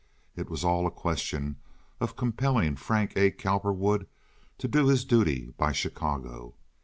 It 0.35 0.49
was 0.49 0.63
all 0.63 0.87
a 0.87 0.89
question 0.89 1.57
of 1.99 2.15
compelling 2.15 2.75
Frank 2.75 3.15
A. 3.15 3.29
Cowperwood 3.29 4.07
to 4.57 4.67
do 4.67 4.87
his 4.87 5.05
duty 5.05 5.53
by 5.59 5.71
Chicago. 5.73 6.55